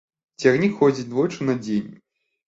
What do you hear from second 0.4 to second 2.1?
Цягнік ходзіць двойчы на дзень.